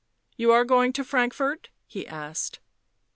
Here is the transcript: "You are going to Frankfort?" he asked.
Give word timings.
"You 0.41 0.51
are 0.51 0.65
going 0.65 0.93
to 0.93 1.03
Frankfort?" 1.03 1.69
he 1.85 2.07
asked. 2.07 2.59